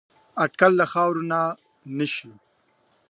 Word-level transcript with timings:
اټکل 0.43 0.71
له 0.79 0.85
خاورو 0.93 1.21
نه 1.97 2.05
شي 2.13 2.31